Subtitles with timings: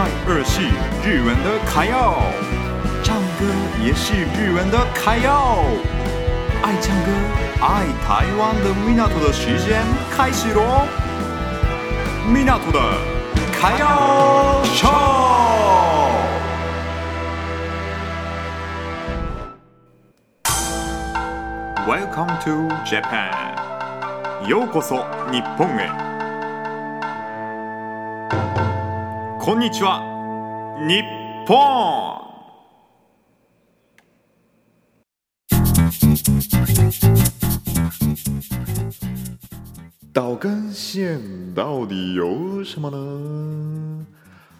[0.00, 0.62] 拜二是
[1.04, 2.14] 日文的卡要，
[3.04, 3.44] 唱歌
[3.84, 5.58] 也是日文的卡要。
[6.62, 7.12] 爱唱歌、
[7.60, 10.86] 爱台湾的米纳图的时间开始喽！
[12.32, 12.80] 米纳图的
[13.52, 14.88] 卡要秀。
[21.86, 26.09] Welcome to Japan，ようこそ日本へ。
[29.39, 30.01] こんにちは，
[30.87, 31.03] 日
[31.47, 31.55] 本。
[40.11, 44.05] 岛根县到底有什么呢？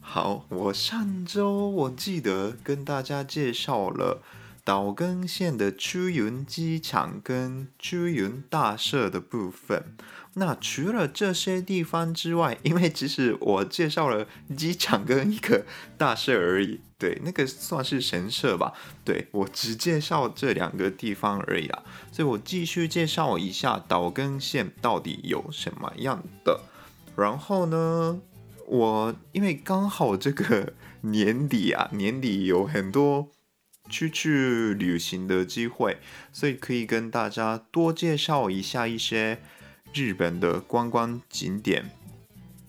[0.00, 4.22] 好，我上周我记得跟大家介绍了。
[4.65, 9.97] 岛根县的朱云机场跟朱云大社的部分，
[10.35, 15.65] 那除了这些地方之外，因为只是我介绍了机场跟一个
[15.97, 18.71] 大社而已，对，那个算是神社吧，
[19.03, 26.61] 对，我只介绍这两个地方而已啦，所以我继续介绍一下岛根县到底有什么样的。
[27.17, 28.21] 然后呢，
[28.65, 33.29] 我因为刚好这个年底啊，年底有很多。
[33.93, 35.99] 出去旅行的机会，
[36.31, 39.39] 所以可以跟大家多介绍一下一些
[39.93, 41.91] 日本的观光景点。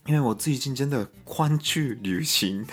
[0.05, 2.67] 因为我最近真的狂去旅行，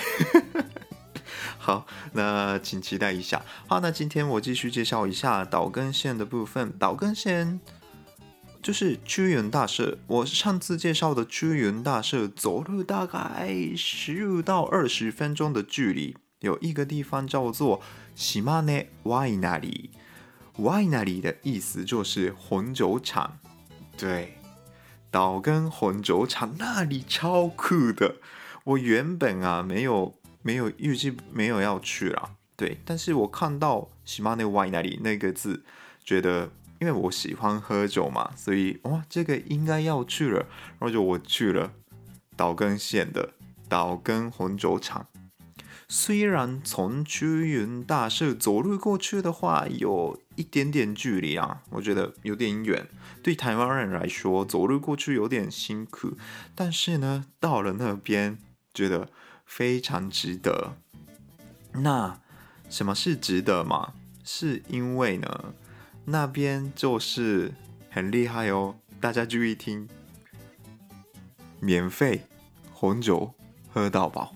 [1.58, 3.46] 好，那请期待一下。
[3.68, 6.74] 好，那今天我继续介绍一下岛根县的部分。
[6.78, 7.62] 岛根县
[8.62, 17.82] 就是朱云大社，我上次介绍的朱云大社，走路大概十五到二十分钟的距离，有一个地方叫做
[18.14, 19.90] 喜马内ワイナリー。
[20.58, 23.40] ワイナリー的意思就是红酒厂，
[23.98, 24.34] 对，
[25.10, 28.18] 岛根红酒厂那里超酷的。
[28.66, 35.64] 我原本啊没有没有预计没有要去啦，对，但是我看到喜马内ワイナリー那个字，
[36.04, 36.50] 觉得。
[36.82, 41.72] 因为我喜欢喝酒嘛，所以哇，这个应该要去了，然后就我去了
[42.36, 43.36] 岛根县的
[43.70, 45.06] 岛根红酒厂
[45.94, 52.88] 虽然从屈云大社走路过去的话，有一点点距离啊，我觉得有点远。
[53.22, 56.14] 对台湾人来说，走路过去有点辛苦。
[56.56, 58.38] 但是呢，到了那边，
[58.74, 59.10] 觉得
[59.46, 60.78] 非常值得。
[61.74, 62.22] 那
[62.70, 63.92] 什么是值得吗？
[64.24, 65.54] 是因为呢，
[66.06, 67.52] 那边就是
[67.90, 68.76] 很厉害哦。
[69.02, 69.90] 大家注意听，
[71.60, 72.22] 免费
[72.72, 73.34] 红酒
[73.68, 74.34] 喝到饱。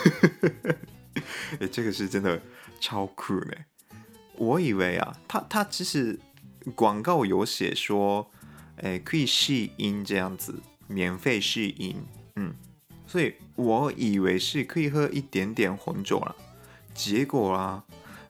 [1.60, 2.40] 哎，这个是真的
[2.80, 3.52] 超酷呢！
[4.36, 6.18] 我以为啊，他他其实
[6.74, 8.30] 广告有写说，
[8.76, 10.54] 哎，可以试饮这样子，
[10.86, 11.96] 免费试饮，
[12.36, 12.54] 嗯，
[13.06, 16.34] 所以我以为是可以喝一点点红酒了。
[16.94, 17.84] 结果啊，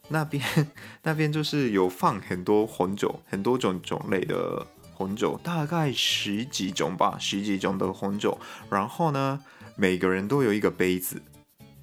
[0.09, 0.43] 那边
[1.05, 8.39] 那边就是有放很多红酒，很多种种类的红酒，大概十几种吧，十几种的红酒。
[8.71, 9.45] 然后呢，
[9.77, 11.23] 每个人都有一个杯子。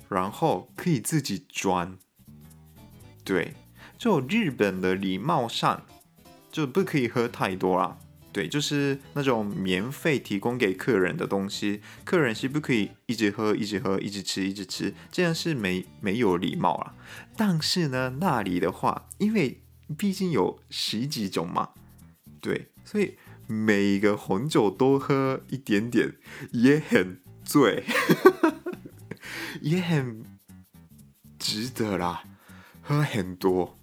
[0.10, 1.98] 然后可以自己装，
[3.24, 3.54] 对，
[3.98, 5.86] 就日本的礼貌上
[6.52, 7.98] 就不可以喝太多啦，
[8.32, 16.94] 对，就是那种免费提供给客人的东西，客人是不可以一直喝、一直喝、一直吃、一直吃，这样是没没有礼貌啦。
[17.36, 19.62] 但是呢，那里的话，因为
[19.98, 21.70] 毕竟有十几种嘛，
[22.40, 26.14] 对，所以每一个红酒都喝一点点，
[26.52, 27.84] 也很醉。
[29.61, 30.25] 也很
[31.39, 32.23] 值得啦，
[32.83, 33.77] 喝很多。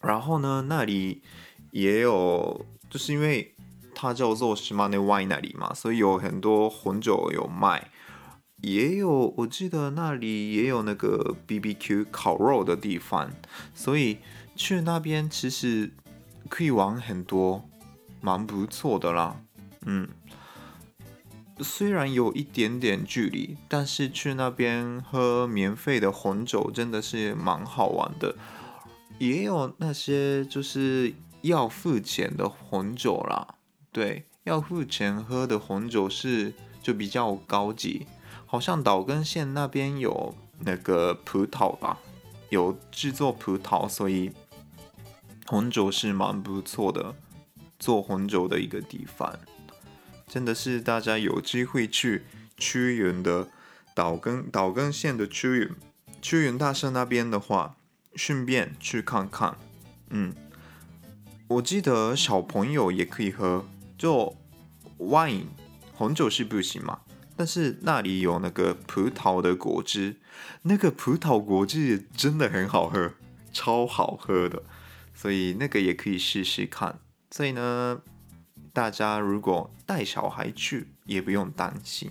[0.00, 1.22] 然后呢，那里
[1.70, 3.54] 也有，就是因为
[3.94, 7.90] 它叫做岛根ワイナリー嘛，所以有很多红酒有卖。
[8.60, 13.30] 也有，我记得那里也有那个 BBQ 烤肉的地方，
[13.74, 14.18] 所以
[14.56, 15.92] 去那边其实
[16.48, 17.68] 可以玩很多，
[18.20, 19.40] 蛮不错的啦。
[19.86, 20.08] 嗯。
[21.61, 28.35] 虽然有一点点距离，但是去那边喝免费的红酒真的是蛮好玩的。
[29.17, 33.55] 也有那些就是要付钱的红酒啦，
[33.91, 38.07] 对，要付钱喝的红酒是就比较高级。
[38.45, 41.99] 好像岛根县那边有那个葡萄吧，
[42.49, 44.31] 有制作葡萄，所以
[45.45, 47.13] 红酒是蛮不错的，
[47.77, 49.37] 做红酒的一个地方。
[50.29, 52.23] 真的是大家有机会去
[52.55, 53.49] 屈原的
[53.93, 55.75] 岛根岛根县的屈原
[56.21, 57.75] 屈原大社那边的话，
[58.15, 59.57] 顺便去看看。
[60.11, 60.33] 嗯，
[61.47, 63.65] 我记得小朋友也可以喝，
[63.97, 64.35] 就
[64.99, 65.45] wine
[65.93, 67.01] 红酒是不行嘛，
[67.35, 70.17] 但是那里有那个葡萄的果汁，
[70.61, 73.13] 那个葡萄果汁真的很好喝，
[73.51, 74.63] 超好喝的，
[75.13, 76.99] 所以那个也可以试试看。
[77.31, 78.01] 所以呢，
[78.79, 82.09] 大家如果带小孩去，也不用担心。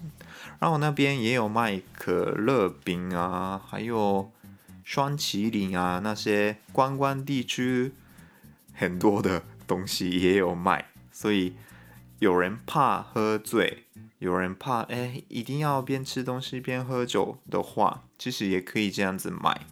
[0.61, 4.31] 然后那边也有卖可乐饼啊，还有
[4.85, 7.95] 双麒麟啊，那些观光地区
[8.75, 10.91] 很多的东西也有卖。
[11.11, 11.55] 所以
[12.19, 13.85] 有人怕喝醉，
[14.19, 19.63] 有人怕哎，一定要边吃东西边喝酒的话，其实也可以这样子买。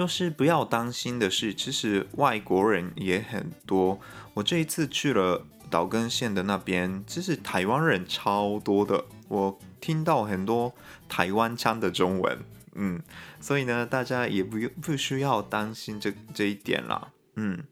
[0.00, 4.00] 就是不要担心的是，其实外国人也很多。
[4.32, 9.04] 我这一次去了岛根县的那边，其实台湾人超多的。
[9.28, 10.72] 我听到很多
[11.06, 12.38] 台湾腔的中文，
[12.76, 13.02] 嗯，
[13.42, 17.10] 所以呢，大家也不用不需要担心这这一点啦。
[17.34, 17.62] 嗯，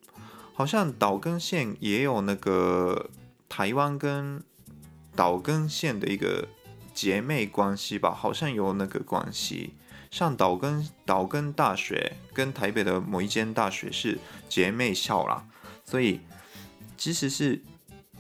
[0.53, 3.09] 好像岛根县也有那个
[3.49, 4.43] 台湾跟
[5.17, 6.47] 岛根县的一个
[6.93, 9.73] 姐妹关系吧，好像有那个关系。
[10.11, 14.19] 像岛根岛根大学跟台北的某一间大学是
[14.49, 15.45] 姐妹校啦，
[15.85, 16.21] 所以
[16.97, 17.63] 其实是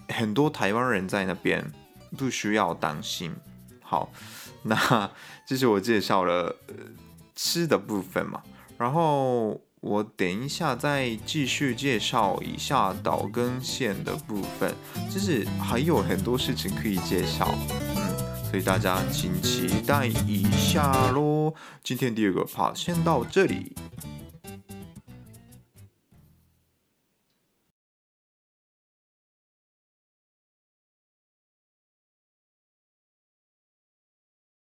[0.08, 1.72] 很多台湾人在那边，
[2.16, 3.34] 不需要担心。
[3.82, 4.10] 好，
[4.62, 5.10] 那
[5.46, 6.56] 这是我介绍了
[7.34, 8.42] 吃的部分嘛，
[8.76, 14.74] 然后我等一下再继续介绍一下岛根县的部分，
[15.10, 17.54] 就是还有很多事情可以介绍。
[17.96, 18.08] 嗯
[18.50, 21.37] 所以大家请期待一下喽！
[21.82, 23.72] 今天第二个 part 先到这里。